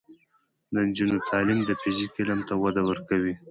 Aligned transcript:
د 0.73 0.75
نجونو 0.87 1.17
تعلیم 1.29 1.59
د 1.65 1.71
فزیک 1.81 2.13
علم 2.21 2.39
ته 2.47 2.53
وده 2.63 2.81
ورکوي. 2.89 3.33